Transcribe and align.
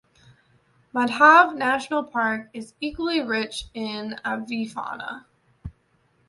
Madhav 0.95 1.53
National 1.55 2.03
Park 2.03 2.49
is 2.53 2.73
equally 2.79 3.19
rich 3.21 3.65
in 3.75 4.15
avifauna. 4.25 5.25